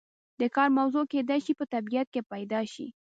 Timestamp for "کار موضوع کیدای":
0.55-1.39